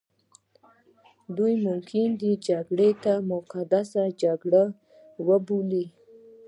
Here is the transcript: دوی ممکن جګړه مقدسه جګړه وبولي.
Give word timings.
دوی 1.37 1.53
ممکن 1.67 2.07
جګړه 2.47 3.13
مقدسه 3.31 4.03
جګړه 4.21 4.63
وبولي. 5.27 5.85